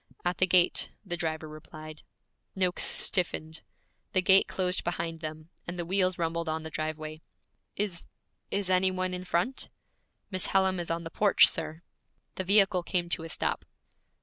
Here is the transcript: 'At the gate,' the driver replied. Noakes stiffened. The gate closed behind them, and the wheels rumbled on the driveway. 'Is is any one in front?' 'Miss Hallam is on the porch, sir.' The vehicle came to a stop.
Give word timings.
'At 0.25 0.39
the 0.39 0.47
gate,' 0.47 0.89
the 1.05 1.15
driver 1.15 1.47
replied. 1.47 2.01
Noakes 2.55 2.83
stiffened. 2.85 3.61
The 4.13 4.21
gate 4.23 4.47
closed 4.47 4.83
behind 4.83 5.19
them, 5.19 5.51
and 5.67 5.77
the 5.77 5.85
wheels 5.85 6.17
rumbled 6.17 6.49
on 6.49 6.63
the 6.63 6.71
driveway. 6.71 7.21
'Is 7.75 8.07
is 8.49 8.71
any 8.71 8.89
one 8.89 9.13
in 9.13 9.25
front?' 9.25 9.69
'Miss 10.31 10.47
Hallam 10.47 10.79
is 10.79 10.89
on 10.89 11.03
the 11.03 11.11
porch, 11.11 11.47
sir.' 11.47 11.83
The 12.33 12.43
vehicle 12.43 12.81
came 12.81 13.09
to 13.09 13.23
a 13.25 13.29
stop. 13.29 13.63